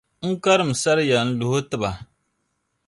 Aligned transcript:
n 0.27 0.31
karim’ 0.43 0.71
o 0.75 0.79
saria 0.83 1.19
n-luh’ 1.27 1.55
o 1.57 1.59
ti 1.69 1.77
ba. 1.81 1.91